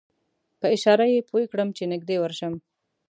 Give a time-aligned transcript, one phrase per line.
[0.59, 2.53] په اشاره یې پوی کړم چې نږدې ورشم.